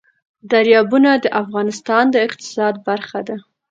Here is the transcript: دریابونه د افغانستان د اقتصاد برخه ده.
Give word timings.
دریابونه 0.51 1.11
د 1.23 1.25
افغانستان 1.41 2.03
د 2.11 2.15
اقتصاد 2.27 2.73
برخه 2.87 3.19
ده. 3.27 3.37